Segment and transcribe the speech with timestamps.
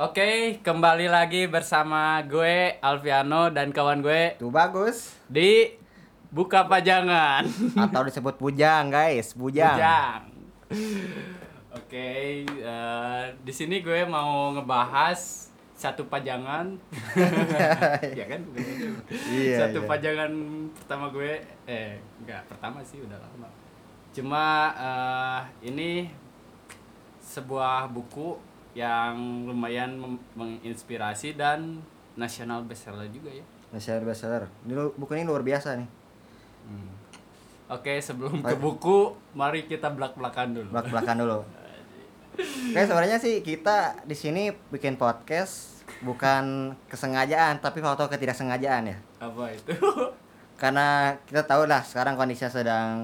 [0.00, 5.12] Oke, kembali lagi bersama gue Alviano dan kawan gue Tuh bagus.
[5.28, 5.76] di
[6.32, 7.44] Buka Pajangan.
[7.84, 9.36] Atau disebut bujang, guys.
[9.36, 9.76] Bujang.
[9.76, 10.22] Bujang.
[11.76, 12.08] Oke,
[12.48, 16.80] eh, di sini gue mau ngebahas satu pajangan.
[18.16, 18.40] ya kan?
[19.28, 19.88] Iya, satu iya.
[19.92, 20.32] pajangan
[20.80, 23.52] pertama gue eh enggak, pertama sih udah lama.
[24.16, 24.44] Cuma
[24.80, 26.08] eh, ini
[27.20, 29.14] sebuah buku yang
[29.44, 29.98] lumayan
[30.32, 31.82] menginspirasi dan
[32.14, 33.44] nasional bestseller juga ya.
[33.68, 34.44] Bestseller bestseller.
[34.62, 35.88] Ini lu- buku ini luar biasa nih.
[37.70, 40.68] Oke, sebelum ke buku, mari kita belak-belakan dulu.
[40.74, 41.38] Belak belakan dulu.
[42.70, 48.98] Oke, sebenarnya sih kita di sini bikin podcast bukan kesengajaan tapi foto ketidaksengajaan ya.
[49.18, 49.70] Apa itu?
[50.60, 52.96] Karena kita tahu lah sekarang kondisinya sedang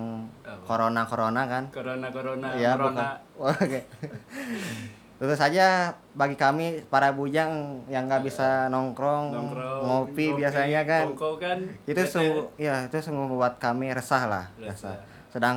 [0.43, 0.60] Apa?
[0.66, 1.71] corona corona kan.
[1.71, 3.16] corona corona Iya, corona.
[3.55, 3.80] Oke.
[5.16, 5.66] Tentu saja
[6.12, 7.48] bagi kami para bujang
[7.87, 11.59] yang nggak bisa nongkrong, Nongkrong, ngopi ngopi, biasanya kan, kan.
[11.82, 14.93] itu sungguh ya itu sungguh membuat kami resah lah Resah.
[14.93, 14.96] resah.
[15.27, 15.57] sedang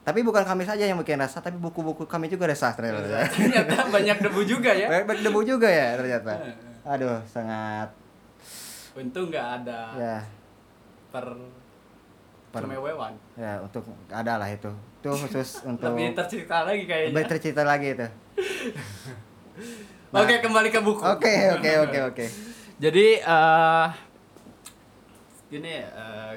[0.00, 4.16] tapi bukan kami saja yang bikin resah tapi buku-buku kami juga resah ternyata Ternyata banyak
[4.20, 4.86] debu juga ya.
[4.86, 7.90] banyak banyak debu juga ya ternyata Eh, aduh sangat
[8.92, 10.16] Untung nggak ada ya
[11.08, 11.26] per
[12.50, 13.14] Per- kemewewan.
[13.34, 17.10] ya untuk ada lah itu itu khusus untuk Lebih tercipta lagi kayaknya.
[17.12, 18.06] lebih tercita lagi itu
[20.10, 21.00] Oke, kembali ke buku.
[21.00, 22.26] oke oke oke oke.
[22.80, 23.88] Jadi eh
[25.50, 26.32] gini eh,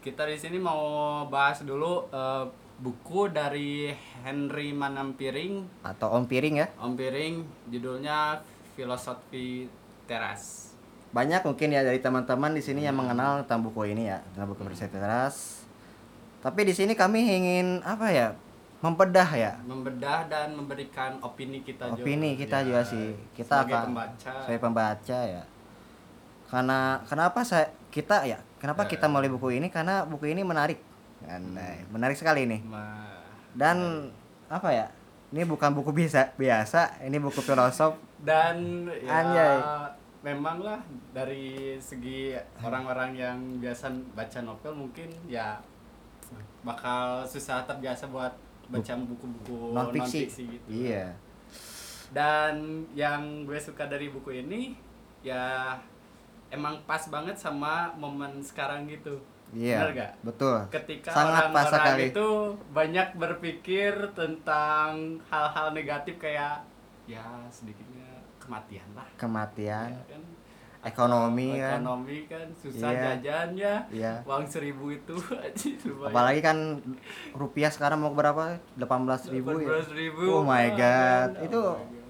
[0.00, 2.44] kita di sini mau bahas dulu eh,
[2.78, 3.90] buku dari
[4.22, 6.66] Henry Manampiring, atau om piring ya?
[6.78, 7.42] Om Piring,
[7.74, 8.38] judulnya
[8.78, 9.66] Filosofi
[10.06, 10.70] Teras.
[11.08, 14.60] banyak mungkin ya dari teman-teman di sini yang mengenal tentang buku ini ya tentang buku
[14.60, 15.64] bersih teras.
[16.44, 18.36] Tapi di sini kami ingin apa ya
[18.78, 19.52] membedah ya?
[19.60, 22.00] Membedah dan memberikan opini kita juga.
[22.00, 23.06] opini kita Ya, juga sih.
[23.32, 24.32] Kita sebagai akan pembaca.
[24.40, 25.42] sebagai pembaca ya.
[26.44, 28.90] Karena kenapa saya kita ya kenapa Ya.
[28.90, 29.68] kita mulai buku ini?
[29.68, 30.78] Karena buku ini menarik.
[31.20, 32.62] Aneh, menarik sekali ini.
[32.62, 33.18] Ma-
[33.52, 34.08] dan
[34.46, 34.86] apa ya?
[35.28, 37.98] Ini bukan buku biasa biasa ini buku filosof.
[38.24, 39.56] Dan ya Anjay.
[40.20, 40.80] memang lah
[41.12, 45.54] dari segi orang-orang yang biasa baca novel mungkin ya
[46.60, 48.34] bakal susah terbiasa buat
[48.68, 50.66] baca buku-buku non fiksi gitu.
[50.68, 51.16] Iya.
[52.08, 54.72] Dan yang gue suka dari buku ini
[55.20, 55.76] ya
[56.48, 59.20] emang pas banget sama momen sekarang gitu.
[59.48, 60.12] Iya Bener gak?
[60.24, 60.58] betul.
[60.68, 62.04] Ketika Sangat orang-orang sekali.
[62.12, 62.28] itu
[62.76, 66.60] banyak berpikir tentang hal-hal negatif kayak
[67.08, 68.04] ya sedikitnya
[68.36, 69.08] kematian lah.
[69.16, 69.88] Kematian.
[69.96, 70.22] Ya kan?
[70.80, 71.80] Ekonomi kan.
[71.80, 73.02] Ekonomi kan susah Iya.
[73.16, 73.74] jajan ya.
[73.88, 74.12] Iya.
[74.22, 75.68] Uang seribu itu aja
[76.06, 76.78] apalagi kan
[77.32, 78.56] rupiah sekarang mau berapa?
[78.76, 79.68] 18.000 ribu ya?
[79.82, 82.06] 18.000, Oh my God, itu- Oh my God.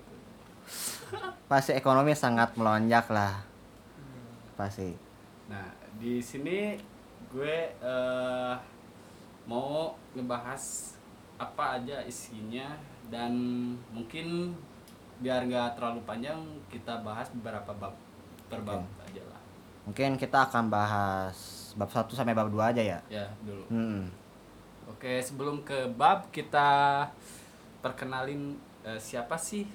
[1.47, 3.41] pasti ekonomi sangat melonjak lah.
[4.55, 4.93] Pasti.
[5.49, 5.65] Nah
[5.97, 6.77] di sini
[7.29, 8.55] gue eh,
[9.45, 10.93] mau ngebahas
[11.39, 12.77] apa aja isinya
[13.09, 13.33] dan
[13.89, 14.53] mungkin
[15.19, 16.37] biar nggak terlalu panjang
[16.69, 17.97] kita bahas beberapa bab
[18.49, 19.41] per bab aja lah.
[19.85, 21.37] Mungkin kita akan bahas
[21.77, 22.99] bab 1 sampai bab 2 aja ya?
[23.07, 23.65] Ya dulu.
[23.69, 24.09] Hmm.
[24.89, 27.05] oke sebelum ke bab kita
[27.85, 29.69] perkenalin eh, siapa sih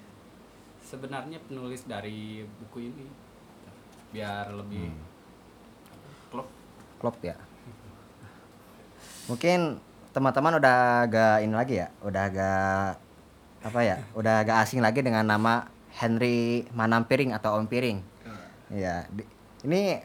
[0.82, 3.06] sebenarnya penulis dari buku ini?
[4.14, 4.90] Biar lebih
[6.34, 6.50] klop.
[6.98, 7.38] Klop ya?
[9.30, 9.80] Mungkin
[10.12, 11.88] teman-teman udah agak ini lagi ya?
[12.04, 12.90] Udah agak
[13.64, 13.98] apa ya?
[14.14, 18.13] Udah agak asing lagi dengan nama Henry Manampiring atau Om Piring
[18.74, 19.30] ya di-
[19.64, 20.02] ini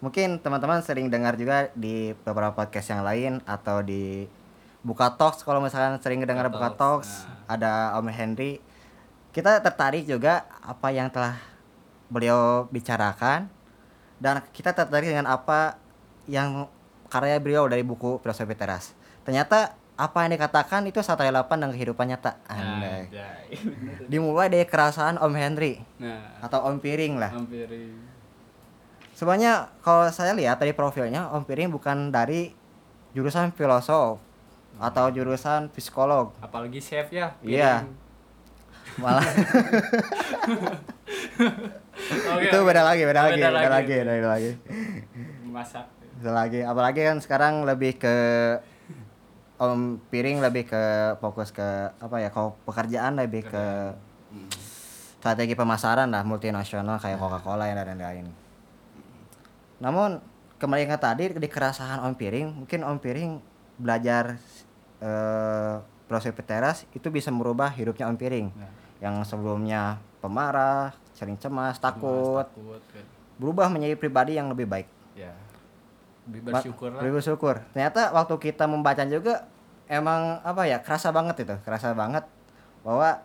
[0.00, 4.24] mungkin teman-teman sering dengar juga di beberapa podcast yang lain atau di
[4.80, 8.64] Buka Talks kalau misalkan sering dengar Buka Talks, Talks ada Om Henry
[9.30, 11.38] kita tertarik juga apa yang telah
[12.10, 13.46] beliau bicarakan
[14.18, 15.78] dan kita tertarik dengan apa
[16.26, 16.66] yang
[17.10, 18.94] karya beliau dari buku Filosofi Teras.
[19.22, 22.40] Ternyata apa yang dikatakan itu sangat relevan dengan kehidupan nyata.
[22.46, 23.04] Andai.
[24.12, 27.28] Dimulai dari kerasaan Om Henry nah atau Om Piring lah.
[27.30, 27.68] hampir
[29.12, 32.56] Sebenarnya kalau saya lihat dari profilnya Om Piring bukan dari
[33.12, 34.16] jurusan filosof
[34.76, 36.32] atau jurusan psikolog.
[36.40, 37.84] apalagi chef ya Iya.
[37.84, 38.08] piring.
[38.96, 39.22] Malah
[42.10, 44.50] Oke, itu beda lagi, beda Oh, lagi, beda lagi, beda lagi.
[45.44, 45.84] masak
[46.16, 46.60] Beda lagi.
[46.62, 48.14] Apalagi kan sekarang lebih ke
[49.60, 50.82] Om Piring lebih ke
[51.20, 52.32] fokus ke apa ya?
[52.32, 53.64] Kalau pekerjaan lebih ke
[54.30, 54.46] Hmm.
[55.20, 58.30] strategi pemasaran lah multinasional kayak Coca-Cola dan lain-lain.
[59.82, 60.22] Namun
[60.56, 63.32] kembali ke tadi di kerasahan Om Piring, mungkin Om Piring
[63.76, 64.38] belajar
[65.00, 65.76] eh
[66.06, 68.70] proses teras itu bisa merubah hidupnya Om Piring Nah.
[69.02, 73.04] yang sebelumnya pemarah, sering cemas, takut, takut kan.
[73.36, 74.88] berubah menjadi pribadi yang lebih baik.
[76.32, 77.56] Bersyukur lah bersyukur.
[77.70, 79.50] Ternyata waktu kita membaca juga
[79.84, 82.22] emang apa ya kerasa banget itu, kerasa banget
[82.80, 83.20] bahwa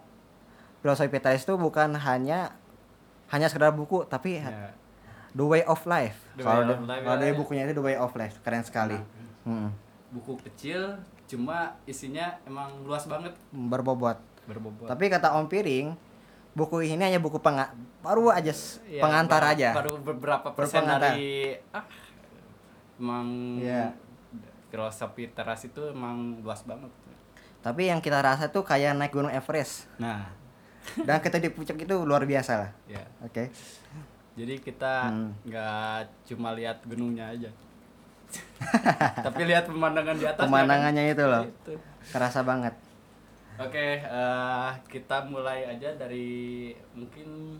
[0.81, 2.57] filosofi Pitalis itu bukan hanya
[3.28, 4.74] hanya sekedar buku, tapi Ya.
[5.31, 6.18] the way of life.
[6.36, 7.16] Kalau ya.
[7.16, 8.98] dari bukunya itu the way of life, keren sekali.
[8.98, 9.06] Nah,
[9.46, 9.69] Mm.
[10.12, 14.18] buku kecil cuma isinya emang luas banget Berbobot.
[14.46, 15.98] berbobot Tapi kata Om Piring,
[16.54, 18.54] buku ini hanya buku penga baru aja
[18.86, 19.69] Ya, pengantar baru- aja.
[19.74, 21.81] baru beberapa persen dari ah
[22.96, 23.28] emang
[23.58, 23.92] Iya.
[24.68, 26.92] filosofi teras itu emang luas banget
[27.60, 29.90] Tapi yang kita rasa tuh kayak naik gunung Everest.
[29.96, 30.30] nah
[30.98, 32.72] Dan kita di puncak itu luar biasa lah.
[32.86, 33.50] ya Oke.
[34.34, 35.32] jadi kita Hmm.
[35.44, 37.50] nggak cuma lihat gunungnya aja
[39.22, 41.44] tapi lihat pemandangan di atas Pemandangannya itu loh.
[41.46, 41.74] Itu.
[42.06, 42.74] Kerasa banget.
[43.56, 46.28] Oke, eh, kita mulai aja dari
[46.92, 47.56] mungkin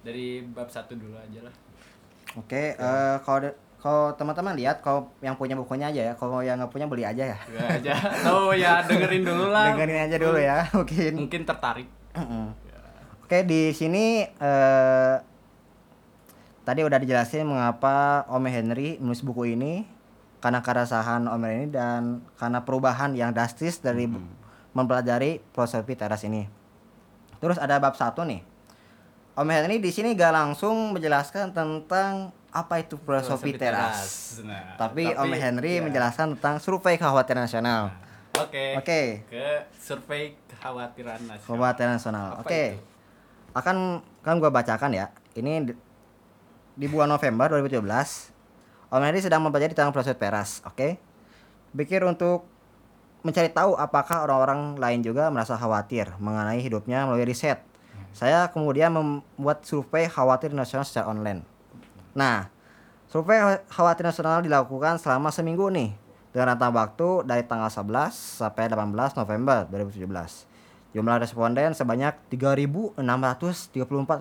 [0.00, 1.54] dari bab satu dulu aja lah.
[2.34, 3.73] Oke, eh, kalau de- kalau
[4.16, 7.38] teman-teman lihat kalau yang punya bukunya aja ya, kalau yang nggak punya beli aja ya.
[7.52, 7.94] Gak aja.
[8.32, 9.76] Oh ya dengerin dulu lah.
[9.76, 11.12] Dengerin aja dulu ya, mungkin.
[11.28, 11.84] Mungkin tertarik.
[12.16, 12.56] Mm-mm.
[13.24, 15.14] Oke, di sini eh,
[16.64, 19.84] tadi udah dijelasin mengapa Om Henry menulis buku ini
[20.40, 24.08] karena keresahan Om Henry dan karena perubahan yang drastis dari
[24.72, 26.48] mempelajari filosofi teras ini.
[27.40, 28.40] Terus ada bab satu nih.
[29.36, 34.38] Om Henry di sini gak langsung menjelaskan tentang apa itu filosofi teras.
[34.46, 35.90] Nah, Tapi, Om Henry ya.
[35.90, 37.90] menjelaskan tentang survei kekhawatiran nasional.
[38.38, 38.78] Oke.
[38.78, 39.00] Oke.
[39.26, 41.50] Ke survei kekhawatiran nasional.
[41.50, 42.26] Kekhawatiran nasional.
[42.38, 42.78] Oke.
[42.78, 42.80] itu?
[43.58, 45.10] Akan kan gua bacakan ya.
[45.34, 45.74] Ini di,
[46.78, 47.82] di bulan November 2017
[48.94, 50.94] Om Henry sedang mempelajari tentang filosofi teras, oke?
[51.74, 52.46] Pikir untuk
[53.26, 57.58] mencari tahu apakah orang-orang lain juga merasa khawatir mengenai hidupnya melalui riset.
[58.14, 61.42] Saya kemudian membuat survei khawatir nasional secara online.
[62.14, 62.48] Nah,
[63.10, 65.94] survei khawatir nasional dilakukan selama seminggu nih
[66.34, 68.10] dengan rentang waktu dari tanggal 11
[68.42, 70.54] sampai 18 November 2017.
[70.94, 73.02] Jumlah responden sebanyak 3.634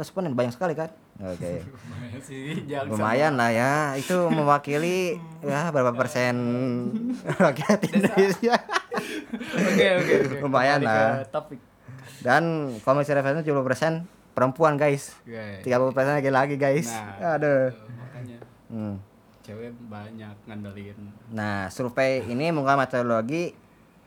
[0.01, 0.89] responden banyak sekali kan?
[1.21, 1.61] Oke.
[2.69, 6.33] Jangan Lumayan lah ya, itu mewakili ya berapa persen
[7.45, 8.57] rakyat Indonesia.
[9.53, 10.13] Oke, oke.
[10.41, 11.21] Lumayan lah.
[11.29, 11.61] Topik.
[12.25, 13.93] Dan komisi referensi 70 persen
[14.33, 15.61] perempuan guys, Oke.
[15.63, 16.89] 30 persen lagi-lagi guys.
[16.89, 17.69] Nah, Aduh.
[17.93, 18.37] makanya
[18.67, 18.95] Hmm.
[19.39, 20.97] cewek banyak ngandelin.
[21.29, 23.53] Nah, survei ini menggunakan metodologi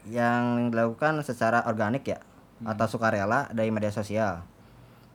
[0.05, 2.19] yang dilakukan secara organik ya
[2.59, 4.43] atau sukarela dari media sosial.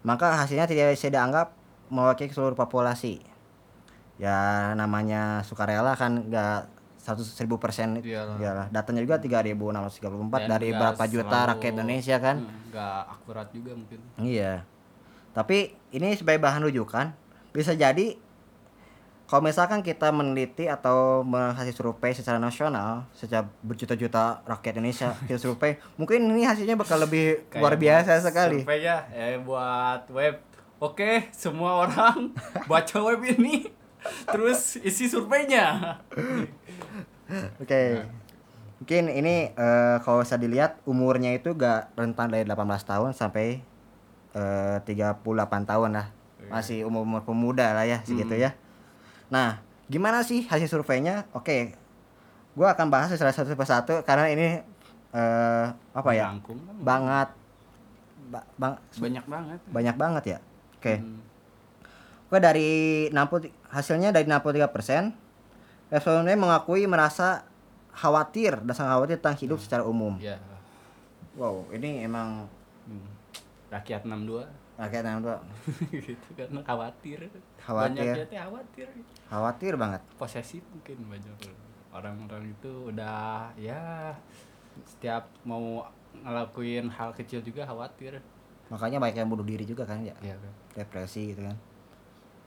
[0.02, 1.54] Maka hasilnya tidak bisa dianggap
[1.88, 3.20] mewakili seluruh populasi.
[4.16, 8.70] Ya namanya sukarela kan enggak 100 seribu persen Iyalah.
[8.70, 9.98] Datanya juga 3634
[10.40, 12.36] Dan dari nggak berapa juta selalu- rakyat Indonesia kan.
[12.40, 14.00] Hmm, nggak akurat juga mungkin.
[14.16, 14.54] Iya.
[15.32, 17.16] Tapi ini sebagai bahan rujukan
[17.52, 18.16] bisa jadi
[19.32, 25.80] kalau misalkan kita meneliti atau menghasil survei secara nasional, secara berjuta-juta rakyat Indonesia kita survei,
[25.96, 28.68] mungkin ini hasilnya bakal lebih Kayak luar biasa sekali.
[28.68, 30.36] Survei ya, eh buat web.
[30.84, 32.36] Oke, semua orang
[32.72, 33.72] baca web ini,
[34.28, 35.96] terus isi surveinya.
[37.64, 38.04] Oke.
[38.84, 43.64] Mungkin ini eh, kalau bisa dilihat umurnya itu gak rentan dari 18 tahun sampai
[44.34, 45.24] eh, 38
[45.66, 46.08] tahun lah.
[46.44, 48.52] Masih umur-umur pemuda lah ya segitu ya.
[49.30, 51.24] Nah, gimana sih hasil surveinya?
[51.32, 51.78] Oke.
[52.52, 54.48] Gua akan bahas secara satu persatu karena ini
[55.12, 56.28] eh apa ya?
[56.30, 57.30] Rangkum kan Banget
[58.28, 59.60] ba- bang, banyak banget.
[59.68, 60.40] banyak banget ya.
[60.76, 60.94] Oke.
[60.98, 61.20] Hmm.
[62.26, 62.70] Oke dari
[63.08, 65.12] 60 hasilnya dari 63%
[65.88, 67.44] responden mengakui merasa
[67.92, 70.16] khawatir dan sangat khawatir tentang hidup secara umum.
[70.18, 70.40] Ya.
[71.36, 72.48] Wow, ini emang
[72.82, 73.08] Hmm.
[73.72, 74.44] Rakyat 62
[74.76, 75.38] rakyat yang tua
[75.94, 77.20] gitu kan khawatir.
[77.56, 78.02] Khawatir.
[78.02, 78.88] Banyaknya teh khawatir.
[79.30, 80.02] khawatir banget.
[80.18, 81.38] Posesif mungkin banyak
[81.92, 84.10] orang-orang itu udah ya
[84.84, 85.86] setiap mau
[86.18, 88.18] ngelakuin hal kecil juga khawatir.
[88.68, 90.54] Makanya banyak yang bunuh diri juga kan ya, Iya kan.
[90.74, 91.56] depresi gitu kan.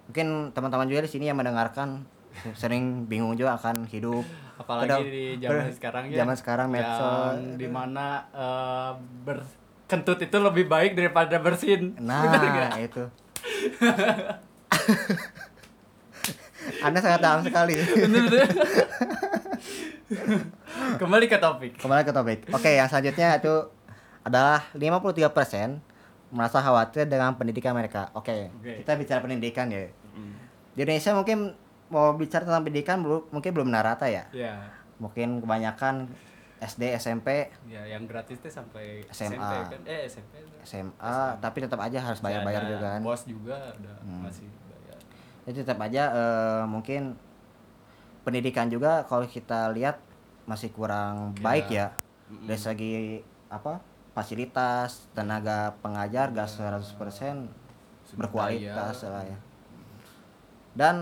[0.04, 2.02] Mungkin teman-teman juga di sini yang mendengarkan
[2.60, 7.38] sering bingung juga akan hidup apalagi Kedau- di zaman ber- sekarang ya zaman sekarang medsos.
[7.54, 8.92] di mana eh,
[9.84, 11.92] berkentut itu lebih baik daripada bersin?
[12.00, 12.24] Nah,
[12.80, 13.04] itu.
[16.80, 17.76] Anda sangat dalam sekali.
[20.94, 22.48] kembali ke topik Kembali ke topik.
[22.56, 23.68] Oke, yang selanjutnya itu
[24.24, 25.76] adalah 53%
[26.32, 28.08] merasa khawatir dengan pendidikan mereka.
[28.16, 28.80] Oke, Oke.
[28.80, 29.84] kita bicara pendidikan ya.
[30.72, 31.52] Di Indonesia mungkin
[31.92, 34.24] mau bicara tentang pendidikan mungkin belum rata ya.
[34.32, 34.64] ya
[34.96, 36.08] Mungkin kebanyakan
[36.64, 37.28] SD SMP
[37.64, 39.36] ya yang gratis teh sampai SMA.
[39.36, 40.58] SMP kan eh SMP tuh.
[40.62, 44.22] SMA tapi tetap aja harus Masih bayar-bayar ada juga kan bos juga udah Hmm.
[44.22, 44.98] masih bayar
[45.44, 47.02] jadi tetap aja eh, mungkin
[48.22, 50.00] pendidikan juga kalau kita lihat
[50.44, 51.42] masih kurang Ya.
[51.42, 51.86] baik ya
[52.26, 52.46] Mm-mm.
[52.46, 52.94] dari segi
[53.46, 53.80] apa
[54.12, 56.80] fasilitas tenaga pengajar gak Ya.
[56.80, 57.48] 100%
[58.04, 59.10] Sumber berkualitas daya.
[59.10, 59.38] lah ya
[60.74, 60.94] dan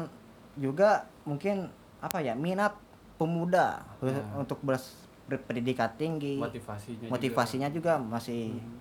[0.55, 0.91] juga
[1.23, 2.75] mungkin apa ya minat
[3.15, 4.19] pemuda Ya.
[4.35, 4.99] untuk bers-
[5.33, 6.37] berpendidikan tinggi.
[6.37, 8.61] Motivasinya motivasinya juga, masih juga.
[8.61, 8.81] Hmm.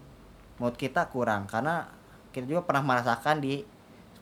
[0.60, 1.90] menurut kita kurang karena
[2.30, 3.66] kita juga pernah merasakan di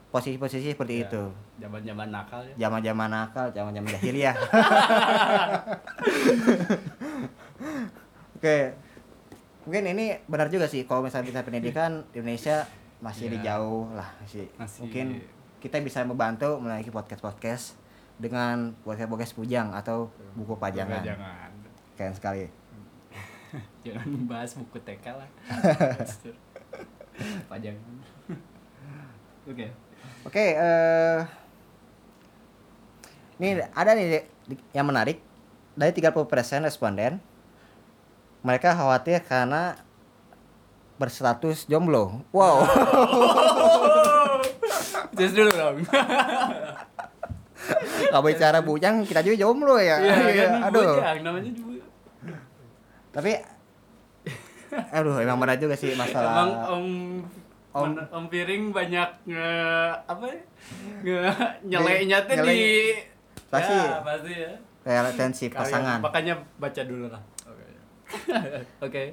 [0.10, 1.24] posisi-posisi seperti Ya, itu.
[1.60, 2.54] zaman-zaman nakal ya.
[2.58, 4.36] Zaman-zaman nakal zaman-zaman jahiliyah.
[8.40, 8.58] Oke
[9.68, 12.66] mungkin ini benar juga sih kalau misalnya kita pendidikan di Indonesia
[13.00, 13.32] masih Ya.
[13.36, 14.48] di jauh lah sih.
[14.58, 15.06] Masih- mungkin
[15.60, 17.66] kita bisa membantu melalui podcast podcast
[18.16, 21.04] dengan podcast podcast pujang atau buku pajangan.
[21.04, 21.49] Jangan
[22.00, 22.48] keren sekali
[23.84, 25.28] jangan bahas buku TK lah
[27.52, 27.96] pajangan
[29.44, 29.68] oke
[30.28, 31.20] Oke, eh
[33.40, 34.28] ini ada nih
[34.76, 35.24] yang menarik.
[35.80, 37.24] Dari 30% responden
[38.44, 39.80] mereka khawatir karena
[41.00, 42.20] berstatus jomblo.
[42.36, 42.68] Wow.
[45.20, 45.84] Just dulu dong
[48.12, 50.04] Kalau bicara bujang kita juga jomblo ya.
[50.04, 51.00] Iya, kan aduh.
[51.00, 51.69] bujang namanya juga
[53.20, 53.34] Tapi
[54.90, 56.86] aduh emang benar juga sih masalah Emang om
[57.70, 59.50] Om- om, piring banyak nge
[60.04, 60.40] apa ya?
[61.02, 61.20] nge
[61.66, 62.50] nyeleknya tuh Nyelek.
[62.50, 62.64] di
[63.46, 63.74] Pasti.
[63.74, 65.98] ya, pasti ya relationship Kalian- pasangan.
[66.00, 67.66] makanya baca dulu lah oke
[68.86, 69.04] oke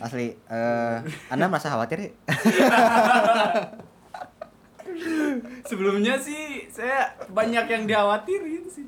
[0.00, 0.96] Asli eh
[1.28, 2.00] Anda merasa khawatir?
[5.62, 8.86] sebelumnya sih saya banyak yang dikhawatirin sih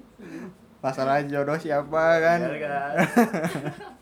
[0.81, 2.43] Masalah jodoh siapa kan?
[2.43, 2.93] Iya kan?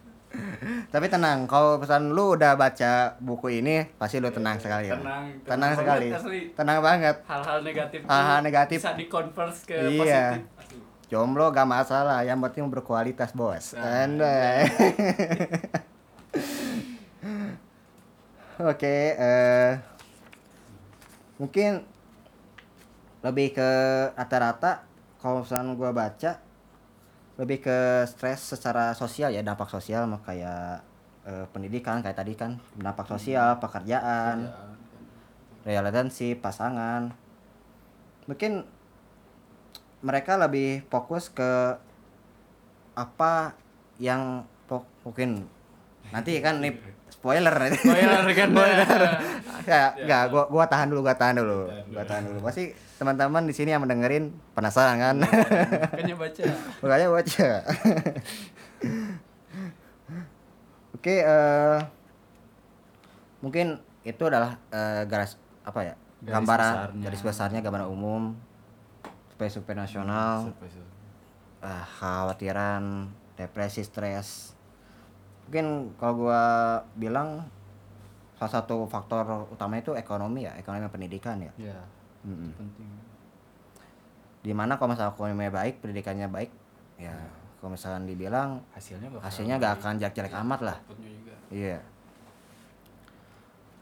[0.61, 4.95] Tapi tenang, kalau pesan lu udah baca buku ini, pasti lu tenang sekali ya.
[4.95, 6.09] Tenang, tenang, tenang sekali.
[6.12, 6.40] asli.
[6.52, 7.17] Tenang banget.
[7.25, 8.79] hal-hal negatif Hal-hal negatif.
[8.79, 10.37] bisa dikonvers ke Iya.
[10.37, 10.79] positif Asli.
[11.09, 13.73] Jomblo gak masalah, yang penting berkualitas, Bos.
[13.73, 14.62] Nah, Anda.
[18.61, 19.73] Oke, eh
[21.35, 21.81] mungkin
[23.21, 23.71] lebih ke
[24.12, 24.85] rata-rata
[25.17, 26.37] kalau misalnya gua baca
[27.40, 30.85] lebih ke stres secara sosial ya dampak sosial mah kayak
[31.25, 34.52] eh, pendidikan kayak tadi kan dampak sosial pekerjaan
[35.61, 37.12] Ya, relationship pasangan.
[38.25, 38.64] Mungkin
[40.00, 41.76] mereka lebih fokus ke
[42.97, 43.52] apa
[44.00, 44.49] yang
[45.04, 45.44] mungkin
[46.09, 46.73] nanti kan nih
[47.21, 47.53] spoiler.
[47.77, 48.49] Spoiler kan.
[48.57, 48.97] ya.
[49.69, 49.83] Ya.
[49.95, 52.39] nggak gua gua tahan dulu gua tahan dulu gua tahan dulu.
[52.41, 55.17] Pasti teman-teman di sini yang mendengerin penasaran kan?
[55.21, 56.45] Makanya baca.
[56.81, 57.49] Makanya baca.
[60.93, 61.79] Oke eh
[63.41, 67.03] mungkin itu adalah eh, garis apa ya Garis gambaran besarnya.
[67.05, 68.23] garis besarnya gambaran umum
[69.33, 70.53] supaya supaya nasional.
[71.61, 74.53] Ah, khawatiran depresi stres
[75.50, 77.42] mungkin kalau gua bilang
[78.38, 81.75] salah satu faktor utama itu ekonomi ya ekonomi pendidikan ya.
[81.75, 81.78] Ya
[82.23, 82.54] Mm-mm.
[82.54, 82.87] penting.
[84.47, 86.54] Di mana kalau misalnya ekonominya baik pendidikannya baik
[87.02, 87.11] ya
[87.59, 90.76] kalau misalkan dibilang hasilnya bakal hasilnya gak akan jelek-jelek amat lah.
[90.87, 91.35] outputnya juga.
[91.50, 91.78] Iya.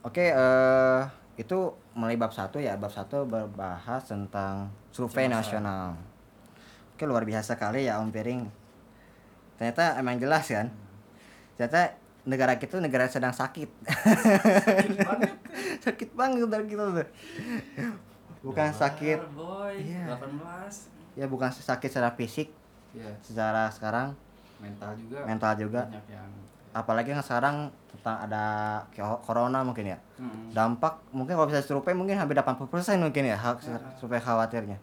[0.08, 1.02] Oke eh
[1.36, 1.58] itu
[1.92, 6.00] mulai bab satu ya bab satu berbahas tentang survei nasional.
[6.96, 8.48] Oke luar biasa kali ya om piring.
[9.60, 10.87] Ternyata emang jelas kan
[11.58, 13.66] ternyata negara kita negara sedang sakit.
[13.82, 15.32] Sakit banget
[15.84, 17.08] sakit banget negara kita tuh.
[18.46, 19.18] Bukan sakit.
[19.34, 19.74] boy.
[19.74, 20.14] Iya.
[20.14, 22.54] 18 ya bukan sakit secara fisik
[22.94, 24.14] ya secara sekarang.
[24.62, 25.18] Mental juga.
[25.26, 25.80] Mental juga.
[25.90, 26.30] Banyak yang
[26.70, 28.44] apalagi yang sekarang tentang ada
[29.26, 29.98] corona mungkin ya.
[30.20, 30.54] Mm.
[30.54, 32.70] dampak mungkin kalau bisa survei mungkin hampir 80%
[33.02, 33.58] mungkin ya hak
[33.98, 34.78] survei khawatirnya.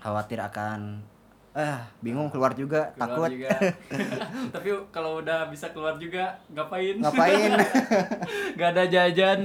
[0.00, 1.00] Khawatir akan
[1.50, 3.30] eh bingung keluar juga Keluar takut.
[3.34, 3.50] juga.
[4.54, 7.02] tapi kalau udah bisa keluar juga ngapain?
[7.02, 7.50] Ngapain?
[8.54, 9.38] Nggak ada jajan.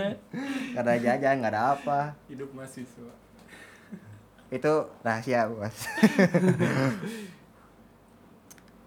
[0.75, 1.99] Gak ada jajan gak ada apa.
[2.29, 3.09] Hidup mahasiswa.
[4.53, 5.73] Itu rahasia bos.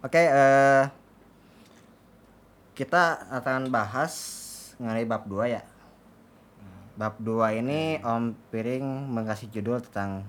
[0.06, 0.84] Oke eh
[2.78, 4.14] kita akan bahas
[4.78, 5.66] mengenai bab 2 ya.
[6.94, 10.22] Bab 2 ini Om Piring mengasih judul tentang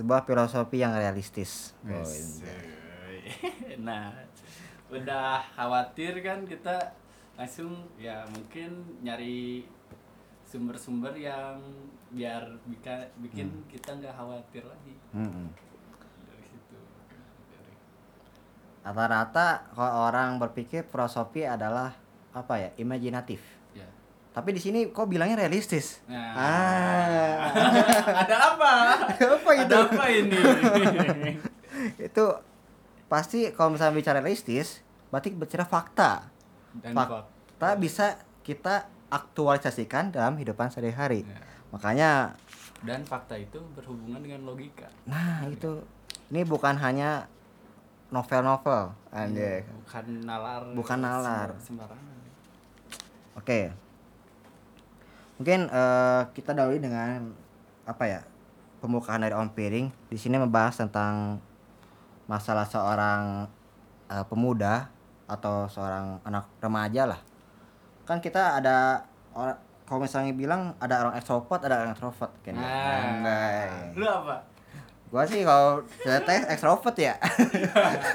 [0.00, 2.00] sebuah filosofi yang realistis Oh,
[3.86, 4.08] nah
[4.88, 6.96] udah khawatir kan kita
[7.36, 9.68] langsung ya mungkin nyari
[10.42, 11.60] sumber-sumber yang
[12.10, 13.64] biar bika, bikin Hmm.
[13.68, 15.46] kita nggak khawatir lagi Mm-mm.
[16.26, 16.76] dari situ
[18.80, 21.92] rata-rata kalau orang berpikir filosofi adalah
[22.32, 23.59] apa ya imajinatif.
[24.30, 26.32] Tapi di sini kok bilangnya realistis Nah.
[26.32, 27.50] ah
[28.16, 28.72] Ada apa?
[29.10, 30.38] apa itu Ada apa ini?
[32.06, 32.24] itu
[33.06, 36.30] pasti kalau misalnya bicara realistis berarti bicara fakta
[36.72, 37.68] Dan fakta fakta.
[37.74, 38.06] bisa
[38.40, 41.38] kita aktualisasikan dalam kehidupan sehari-hari Ya.
[41.70, 42.10] makanya
[42.80, 44.86] Dan fakta itu berhubungan dengan logika.
[45.04, 45.82] nah itu
[46.28, 47.26] ini bukan hanya
[48.08, 50.62] novel-novel anjay Bukan nalar.
[50.70, 51.50] Bukan nalar.
[51.58, 52.18] Sembarangan.
[53.34, 53.74] Oke.
[55.40, 57.32] Mungkin eh, kita dahului dengan
[57.88, 58.20] apa ya?
[58.84, 59.88] Pembukaan dari Om Piring.
[60.12, 61.40] Di sini membahas tentang
[62.28, 63.48] masalah seorang
[64.12, 64.92] eh, pemuda
[65.24, 67.20] atau seorang anak remaja lah.
[68.04, 69.56] Kan kita ada orang
[69.88, 72.60] kalau misalnya bilang ada orang ekstrovert, ada orang introvert kan.
[72.60, 72.68] ya?
[73.00, 73.96] Anjay.
[73.96, 74.44] Lu apa?
[75.08, 77.16] Gua sih kalau saya tes ekstrovert ya.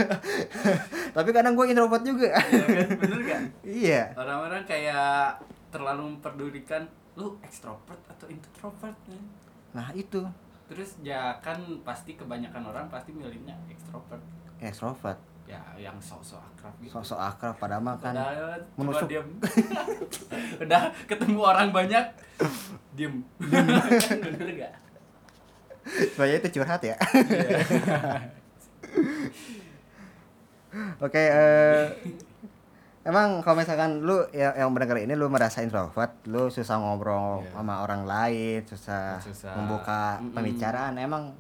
[1.17, 2.37] Tapi kadang gue introvert juga.
[2.37, 2.89] Ya kan?
[3.01, 3.41] Bener gak?
[3.65, 4.13] iya.
[4.13, 5.41] Orang-orang kayak
[5.73, 9.23] terlalu memperdulikan lu ekstrovert atau introvert nih.
[9.75, 10.23] Nah, itu
[10.65, 14.21] Terus ya kan pasti kebanyakan orang pasti milihnya ekstrovert.
[14.57, 15.19] ekstrovert.
[15.45, 16.89] Ya yang sok-sok akrab gitu.
[16.89, 18.17] Sosok akrab pada mah kan
[18.73, 19.05] menusuk.
[19.05, 19.29] diem.
[20.65, 22.01] Udah ketemu orang banyak
[22.97, 23.21] diem.
[23.37, 24.73] Bener gak?
[25.85, 26.97] Sebenarnya itu curhat ya.
[31.05, 31.93] Oke, eh,
[33.05, 37.53] emang kalau misalkan lu yang, yang mendengar ini lu merasa introvert, lu susah ngobrol Iya.
[37.53, 39.53] sama orang lain, susah, Susah.
[39.55, 40.33] membuka Mm-mm.
[40.33, 41.37] pembicaraan, emang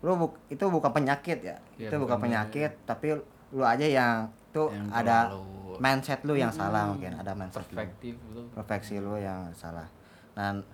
[0.00, 3.12] lu buk- itu bukan penyakit ya, Iya, itu bukan bukan penyakit, tapi
[3.50, 4.16] lu aja yang
[4.48, 6.92] itu Yang ada terlalu- mindset lu yang salah Mm-mm.
[6.96, 7.68] mungkin, ada mindset lu.
[7.70, 8.42] Perspektif lu.
[8.50, 9.86] perfeksi lu yang salah.
[10.32, 10.64] Dan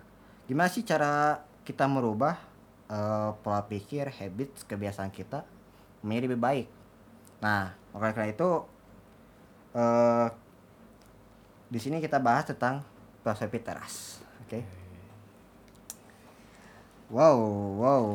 [0.45, 2.39] gimana sih cara kita merubah
[2.85, 5.41] eh, pola pikir, habits, kebiasaan kita
[6.01, 6.67] menjadi lebih baik?
[7.37, 8.49] Nah, oleh karena itu
[9.75, 10.27] eh
[11.67, 12.79] di sini kita bahas tentang
[13.19, 14.23] filosofi teras.
[14.45, 14.63] Oke.
[17.11, 17.37] Wow,
[17.81, 18.05] wow.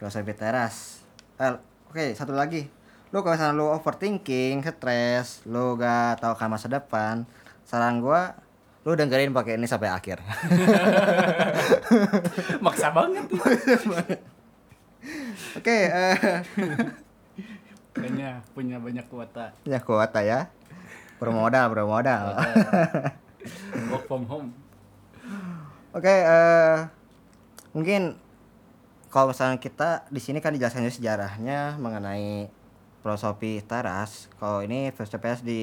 [0.00, 1.04] Filosofi teras.
[1.36, 1.52] Eh,
[1.90, 2.64] oke, satu lagi.
[3.12, 7.24] Lu kalau misalnya lu overthinking, stres, lu gak tahu akan masa depan,
[7.64, 8.36] saran gua
[8.86, 10.24] lu dengerin pakai ini sampai akhir.
[12.64, 13.26] Maksa banget.
[15.58, 16.16] Oke, eh
[17.96, 19.52] Kayaknya punya banyak kuota.
[19.64, 20.48] ya kuota ya.
[21.18, 22.38] Bermodal, bermodal.
[23.90, 24.48] Work from home.
[25.90, 26.78] Oke, eh
[27.74, 28.14] mungkin
[29.08, 32.46] kalau misalnya kita di sini kan dijelaskan juga sejarahnya mengenai
[33.02, 34.28] filosofi Taras.
[34.36, 35.62] Kalau ini filosofi di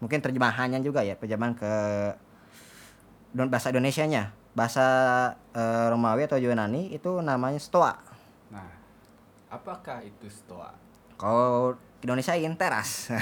[0.00, 1.72] mungkin terjemahannya juga ya, terjemahan ke
[3.46, 4.32] bahasa Indonesianya.
[4.54, 4.86] Bahasa
[5.54, 7.94] eh, Romawi atau Yunani itu namanya Stoa.
[8.54, 8.70] Nah,
[9.50, 10.70] apakah itu stoa?
[11.14, 13.08] Kalau Indonesiain teras.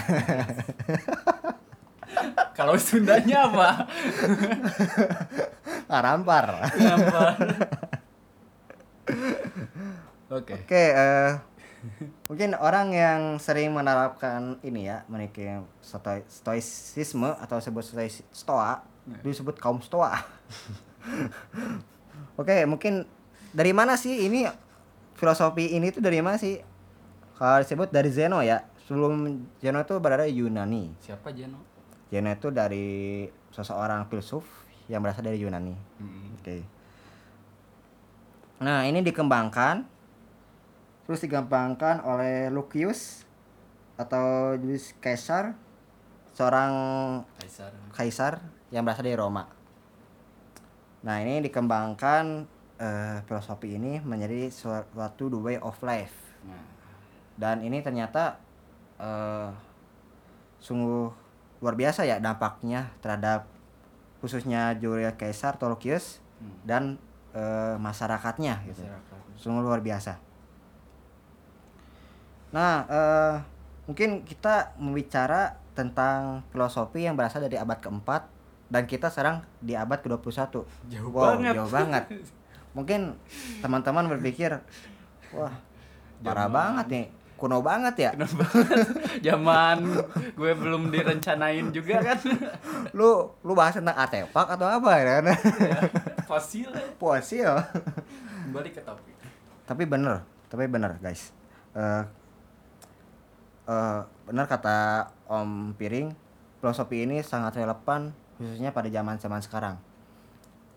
[2.58, 3.88] Kalau Sundanya apa?
[5.88, 6.68] Arampar.
[6.74, 7.36] Kenapa?
[10.32, 10.54] Oke.
[10.64, 11.30] Oke, eh,
[12.28, 15.44] mungkin orang yang sering menerapkan ini ya, memiliki
[15.80, 18.84] stoi- stoicisme atau sebut stois- stoa,
[19.24, 20.16] disebut kaum stoa.
[22.40, 23.04] Oke, mungkin
[23.52, 24.48] dari mana sih ini
[25.16, 26.60] filosofi ini tuh dari mana sih?
[27.42, 28.62] Kalau disebut dari Zeno ya.
[28.86, 29.26] Sebelum
[29.58, 30.94] Zeno itu berada di Yunani.
[31.02, 31.58] Siapa Jeno?
[32.06, 34.46] Zeno itu dari seseorang filsuf
[34.86, 35.74] yang berasal dari Yunani.
[35.98, 36.38] Hmm.
[36.38, 36.62] Oke.
[38.62, 39.82] Nah, ini dikembangkan
[41.02, 43.26] terus dikembangkan oleh Lucius
[43.98, 45.58] atau Julius Caesar,
[46.30, 46.72] seorang
[47.42, 47.72] Kaisar.
[47.90, 48.32] kaisar
[48.70, 49.50] yang berasal dari Roma.
[51.02, 52.46] Nah, ini dikembangkan
[52.78, 56.14] eh, filosofi ini menjadi suatu the way of life.
[56.46, 56.71] Nah,
[57.36, 58.38] Dan ini ternyata
[59.00, 59.50] eh,
[60.62, 61.10] sungguh
[61.62, 63.46] luar biasa ya dampaknya terhadap
[64.18, 66.66] khususnya Julius Caesar atau Lucius hmm.
[66.66, 66.82] dan
[67.34, 68.82] eh, masyarakatnya gitu.
[68.82, 69.18] Masyarakat.
[69.38, 70.18] Sungguh luar biasa.
[72.52, 73.36] Nah, eh,
[73.88, 78.28] mungkin kita membicara tentang filosofi yang berasal dari abad keempat
[78.68, 80.64] dan kita sekarang di abad ke-21.
[80.92, 81.52] Jauh wow, banget.
[81.56, 82.04] jauh banget.
[82.76, 83.00] Mungkin
[83.60, 84.56] teman-teman berpikir,
[85.36, 85.52] wah,
[86.24, 87.06] parah banget nih,
[87.42, 88.10] kuno banget ya.
[89.26, 89.82] Zaman
[90.38, 92.18] gue belum direncanain juga kan.
[92.98, 95.24] Lu lu bahas tentang artefak atau apa ya kan?
[96.30, 96.70] Fosil.
[97.02, 97.50] Fosil.
[98.46, 99.10] Kembali ke topik.
[99.62, 101.32] tapi bener tapi bener guys
[101.72, 102.04] Eh
[103.64, 106.12] eh, benar kata Om Piring
[106.60, 109.76] filosofi ini sangat relevan khususnya pada zaman zaman sekarang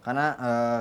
[0.05, 0.79] karena eh,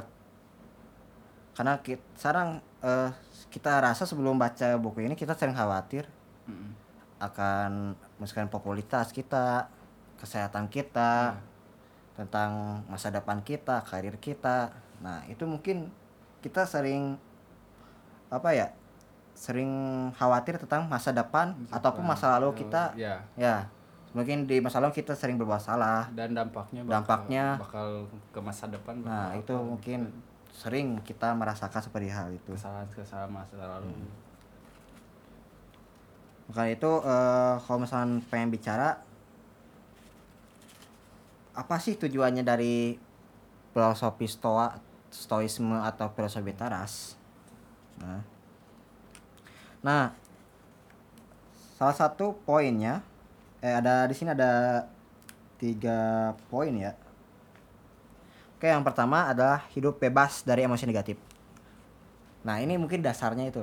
[1.55, 2.49] karena kita sekarang
[2.81, 3.11] eh,
[3.49, 6.05] kita rasa sebelum baca buku ini kita sering khawatir
[6.45, 6.75] Mm-mm.
[7.19, 9.71] akan misalkan popularitas kita
[10.19, 11.43] kesehatan kita Iya.
[12.17, 12.51] tentang
[12.87, 15.91] masa depan kita karir kita nah itu mungkin
[16.39, 17.19] kita sering
[18.29, 18.71] apa ya
[19.35, 19.71] sering
[20.13, 23.67] khawatir tentang masa depan ataupun masa lalu kita ya ya
[24.11, 27.45] mungkin di masa lalu kita sering berbuat salah dan dampaknya bakal, Dampaknya.
[27.59, 27.89] bakal
[28.31, 30.07] ke masa depan nah itu mungkin
[30.55, 34.11] sering kita merasakan seperti hal itu kesalahan kesalahan masa lalu Hmm.
[36.45, 39.01] Maka itu eh, kalau misalnya pengen bicara
[41.55, 43.01] apa sih tujuannya dari
[43.73, 44.77] filosofi stoa,
[45.09, 47.17] stoisme atau filosofi teras?
[48.03, 48.21] Nah,
[49.81, 50.05] nah
[51.79, 53.01] salah satu poinnya,
[53.65, 54.85] eh ada di sini ada
[55.57, 56.93] tiga poin ya.
[58.65, 61.21] Oke, yang pertama adalah hidup bebas dari emosi negatif.
[62.49, 63.61] Nah, ini mungkin dasarnya itu.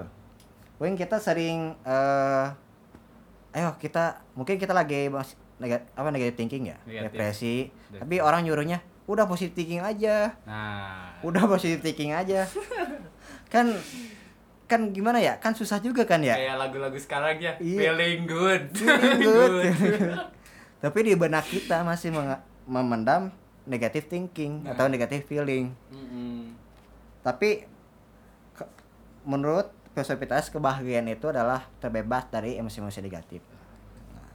[0.78, 2.46] Mungkin kita sering eh
[3.50, 7.18] ayo kita mungkin kita lagi mas- nega- apa negatif thinking ya, Negatif.
[7.18, 7.56] depresi.
[7.66, 7.98] Depresi.
[7.98, 8.78] Tapi orang nyuruhnya
[9.10, 10.38] udah positive thinking aja.
[10.46, 12.46] nah Udah positive thinking aja.
[13.54, 13.74] kan
[14.70, 15.42] kan gimana ya?
[15.42, 16.38] Kan susah juga kan ya?
[16.38, 17.90] kayak lagu-lagu sekarang ya Iya.
[17.90, 19.66] feeling good Feeling good.
[20.86, 22.14] Tapi di benak kita masih
[22.70, 23.34] memendam
[23.64, 24.74] negative thinking Nah.
[24.74, 25.72] atau negative feeling.
[25.90, 26.54] Mm-mm.
[27.22, 27.64] Tapi
[28.52, 28.72] ke-
[29.24, 33.40] menurut filosofi teras kebahagiaan itu adalah terbebas dari emosi-emosi negatif.
[34.12, 34.32] Nah,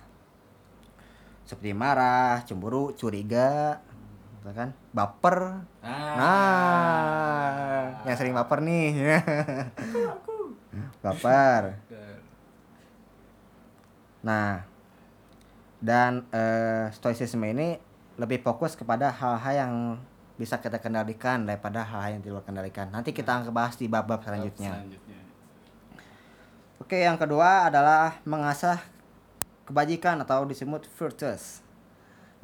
[1.42, 3.80] seperti marah, cemburu, curiga,
[4.36, 4.68] gitu kan?
[4.92, 5.64] Baper.
[5.80, 6.14] Ah.
[6.14, 8.84] Nah, yang sering baper nih.
[11.02, 11.62] baper.
[14.20, 14.62] Nah,
[15.78, 17.78] dan eh, stoicisme ini
[18.16, 19.72] lebih fokus kepada hal-hal yang
[20.36, 22.88] bisa kita kendalikan daripada hal-hal yang tidak kendalikan.
[22.92, 24.72] Nanti kita akan bahas di bab-bab selanjutnya.
[24.76, 25.20] selanjutnya
[26.76, 28.78] Oke, yang kedua adalah mengasah
[29.64, 31.64] kebajikan atau disebut virtues.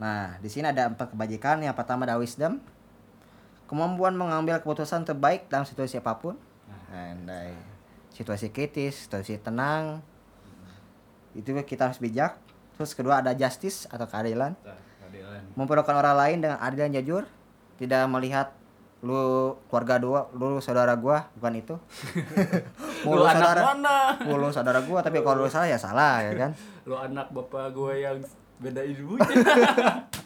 [0.00, 1.60] Nah, di sini ada empat kebajikan.
[1.60, 2.58] Yang pertama ada wisdom,
[3.68, 6.34] kemampuan mengambil keputusan terbaik dalam situasi apa pun.
[6.88, 7.72] Andai
[8.12, 10.04] situasi kritis, situasi tenang,
[11.32, 12.36] itu kita harus bijak.
[12.76, 14.91] Terus kedua ada justice atau keadilan, Nah, keadilan
[15.54, 17.22] memperlakukan orang lain dengan adil dan jujur,
[17.76, 18.52] tidak melihat
[19.02, 21.74] lu keluarga dua, lu saudara gua, bukan itu.
[23.06, 26.50] lu Mulu saudara, mana mulu saudara gua, tapi kalau lu salah ya salah ya kan.
[26.86, 28.18] lu anak bapak gue yang
[28.58, 29.22] beda ibunya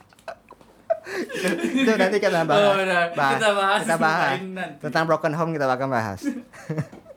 [1.57, 2.65] itu nanti kita bahas.
[2.65, 2.75] Oh.
[3.15, 3.81] Kita bahas.
[3.85, 4.37] Kita bahas.
[4.37, 4.81] Lain nanti.
[4.83, 6.21] Tentang broken home kita akan bahas.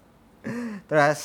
[0.89, 1.19] Terus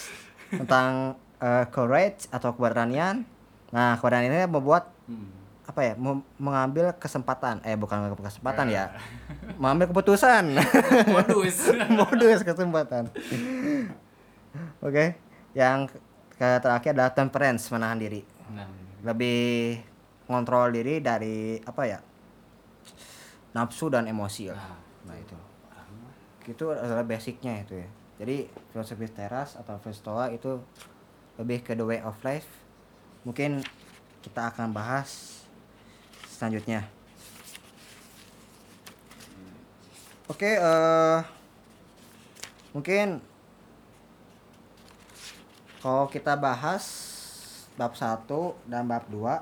[0.48, 3.28] tentang eh, courage atau keberanian.
[3.74, 5.43] Nah, keberanian ini membuat Hmm.
[5.64, 5.94] Apa ya?
[6.36, 7.64] mengambil kesempatan.
[7.64, 8.76] Eh, bukan kesempatan Eh.
[8.76, 8.84] ya.
[9.60, 10.52] Mengambil keputusan.
[11.14, 13.08] modus Modus kesempatan.
[14.84, 15.16] Oke.
[15.56, 15.96] Yang
[16.34, 18.22] ke terakhir adalah temperance, menahan diri.
[18.52, 18.66] nah
[19.04, 19.80] Lebih
[20.26, 21.98] kontrol diri dari apa ya?
[23.54, 24.58] Nafsu dan emosi lah.
[24.58, 24.76] nah
[25.12, 25.36] Nah itu.
[26.44, 27.88] Itu adalah basicnya itu ya.
[28.20, 30.60] Jadi filosofi teras atau filosofa itu
[31.38, 32.46] lebih ke the way of life.
[33.24, 33.62] Mungkin
[34.20, 35.43] kita akan bahas
[36.44, 36.84] selanjutnya.
[40.28, 41.20] Oke, eh
[42.76, 43.24] mungkin
[45.80, 46.84] kalau kita bahas
[47.80, 48.28] bab 1
[48.68, 49.40] dan bab 2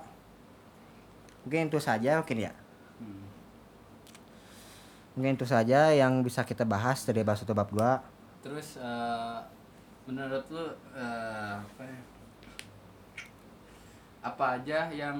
[1.42, 2.54] mungkin itu saja mungkin ya.
[5.18, 8.14] Mungkin itu saja yang bisa kita bahas dari bab 1 bab 2.
[8.42, 9.38] terus eh,
[10.06, 10.66] menurut lu
[10.98, 12.00] eh, apa ya
[14.22, 15.18] apa aja yang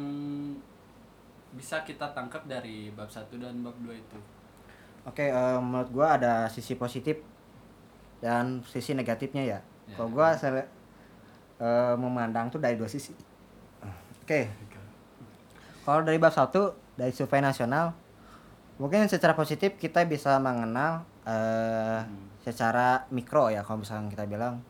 [1.53, 4.19] bisa kita tangkap dari bab 1 dan bab 2 itu
[5.03, 7.19] Oke, eh, menurut gua ada sisi positif
[8.19, 9.59] dan sisi negatifnya ya.
[9.85, 9.97] Ya.
[9.99, 10.63] Kalau gua sel-
[11.59, 13.11] eh, memandang tuh dari dua sisi.
[14.23, 14.47] Oke,
[15.83, 17.91] kalau dari bab 1 dari survei nasional
[18.79, 22.31] mungkin secara positif kita bisa mengenal eh, Hmm.
[22.39, 24.63] secara mikro ya kalau misalnya kita bilang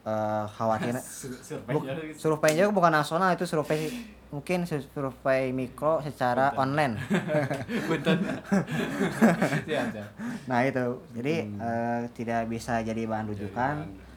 [0.00, 1.04] ya eh, khawatir Buk,
[1.42, 2.18] surveinya gitu.
[2.18, 3.80] surveinya bukan nasional itu survei
[4.30, 6.94] mungkin sur- survei mikro secara Punten.
[6.94, 6.96] online.
[10.46, 11.58] Nah itu, jadi Hmm.
[11.58, 13.74] eh, tidak bisa jadi bahan rujukan,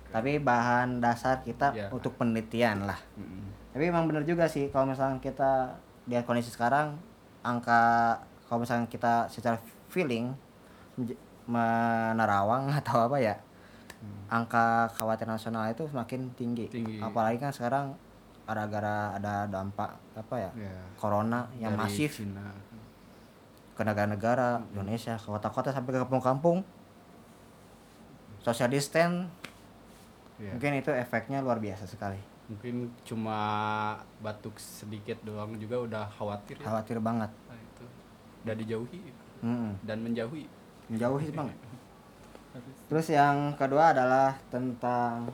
[0.09, 1.85] tapi bahan dasar kita Ya.
[1.89, 2.97] untuk penelitian lah.
[3.15, 3.41] Mm-mm.
[3.69, 5.73] Tapi emang bener juga sih kalau misalnya kita
[6.05, 6.93] lihat kondisi sekarang,
[7.41, 8.13] angka
[8.45, 9.57] kalau misalnya kita secara
[9.89, 10.29] feeling
[11.43, 13.33] menerawang atau apa ya,
[14.27, 16.65] angka khawatir nasional itu semakin tinggi.
[16.67, 16.97] Tinggi.
[16.97, 17.93] Apalagi kan sekarang
[18.43, 20.75] gara-gara ada dampak apa ya, Ya.
[20.95, 22.51] corona yang Dari masif Cina.
[23.71, 26.61] ke negara-negara Indonesia, ke kota-kota sampai ke kampung-kampung.
[28.39, 29.31] Social distance
[30.35, 30.49] Ya.
[30.51, 33.37] mungkin itu efeknya luar biasa sekali mungkin cuma
[34.19, 37.85] batuk sedikit doang juga udah khawatir ya khawatir banget Nah, itu
[38.43, 39.01] udah dijauhi
[39.39, 39.71] Mm-mm.
[39.81, 40.49] dan menjauhi
[40.89, 41.55] menjauhi banget
[42.85, 45.25] terus yang kedua adalah tentang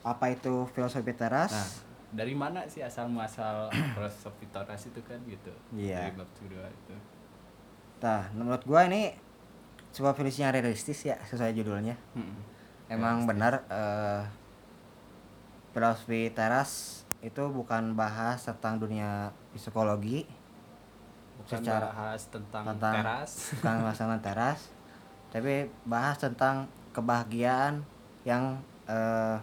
[0.00, 1.50] apa itu filosofi teras.
[1.50, 1.68] Nah
[2.14, 5.50] dari mana sih asal muasal filosofi teras itu kan gitu?
[5.70, 6.06] Iya.
[6.06, 6.94] dari bab kedua itu.
[7.98, 9.10] Nah menurut gua ini
[9.90, 11.94] sebuah filosofi yang realistis ya sesuai judulnya.
[12.14, 12.38] Mm-mm.
[12.84, 14.22] emang benar eh,
[15.72, 20.28] filosofi teras itu bukan bahas tentang dunia psikologi
[21.40, 23.30] bukan Secara- bahas tentang, tentang- teras.
[23.56, 24.68] bukan masalah teras
[25.34, 27.82] tapi bahas tentang kebahagiaan
[28.22, 28.54] yang
[28.86, 29.36] eh,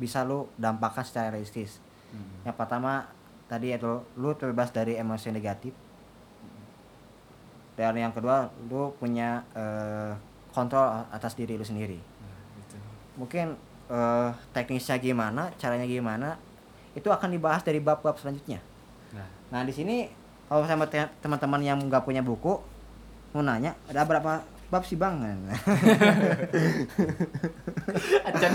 [0.00, 1.84] bisa lu dampakkan secara realistis.
[2.06, 2.48] Mm.
[2.48, 3.02] yang pertama
[3.50, 5.76] tadi itu lu terbebas dari emosi negatif.
[7.76, 10.16] Dan yang kedua lu punya eh,
[10.56, 12.00] kontrol atas diri lu sendiri.
[12.00, 12.76] Nah, gitu.
[13.20, 13.46] mungkin
[13.92, 16.40] eh, teknisnya gimana caranya gimana
[16.96, 18.64] itu akan dibahas dari bab-bab selanjutnya.
[19.12, 19.28] Nah.
[19.52, 20.08] Nah di sini
[20.48, 22.56] kalau sama te- teman-teman yang nggak punya buku
[23.36, 25.22] mau nanya ada berapa bab sih bang
[28.26, 28.52] Acan,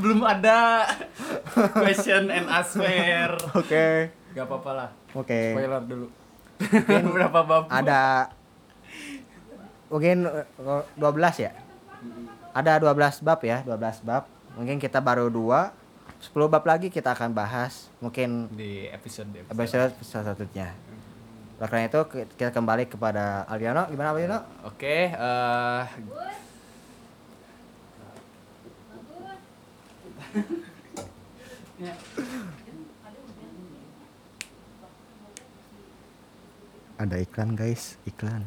[0.00, 0.88] belum ada
[1.76, 3.36] question and answer.
[3.52, 4.08] Oke.
[4.32, 4.90] Gak apa-apa lah.
[5.12, 5.52] Oke.
[5.52, 6.08] Spoiler dulu.
[7.14, 7.62] Berapa bab?
[7.68, 8.32] ada
[9.92, 10.46] mungkin eh,
[10.96, 11.52] 12 ya?
[12.56, 14.24] Ada 12 bab ya 12 bab.
[14.56, 15.76] Mungkin kita baru dua.
[16.24, 17.92] 10 bab lagi kita akan bahas.
[18.00, 20.72] Mungkin di episode episode selanjutnya
[21.54, 25.82] oleh karena itu ki- kita kembali kepada Alviano gimana Alviano Oke, eh
[36.94, 38.42] ada iklan guys iklan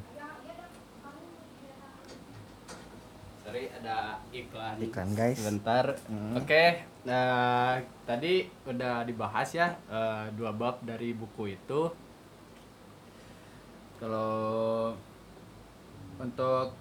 [3.44, 4.76] sorry ada iklan.
[4.84, 5.40] Iklan, guys.
[5.40, 5.96] Sebentar.
[6.12, 6.36] Hmm.
[6.36, 11.82] Oke, nah tadi udah dibahas ya eh, dua bab dari buku itu.
[13.98, 14.94] Kalau
[16.18, 16.74] untuk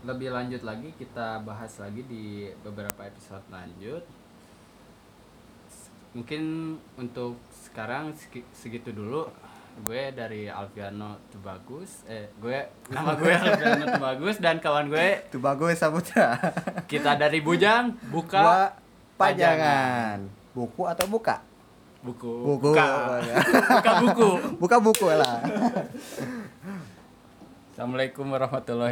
[0.00, 2.24] lebih lanjut lagi kita bahas lagi di
[2.60, 4.04] beberapa episode lanjut.
[6.10, 6.42] Mungkin
[6.96, 9.28] untuk sekarang segi- segitu dulu.
[9.78, 12.02] Gue dari Alviano Tubagus.
[12.04, 12.58] Eh, gue
[12.90, 16.34] nama gue Alviano Tubagus dan kawan gue itu bagus Saputra
[16.84, 18.62] kita dari Bujang buka Dua
[19.14, 20.18] pajangan
[20.50, 21.38] buku atau buka
[22.02, 22.32] buku.
[22.54, 22.70] Buku.
[22.70, 22.86] buka,
[23.74, 24.28] buka buku.
[24.62, 25.42] Buka buku lah.
[27.74, 28.86] Assalamualaikum warahmatullahi